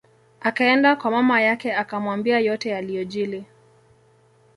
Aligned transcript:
Akaenda 0.41 0.95
kwa 0.95 1.11
mama 1.11 1.41
yake 1.41 1.73
akamwambia 1.75 2.39
yote 2.39 2.69
yaliyojili 2.69 3.45